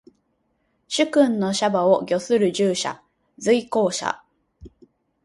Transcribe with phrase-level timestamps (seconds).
[0.87, 3.03] 主君の車馬を御する従者。
[3.37, 4.23] 随行者。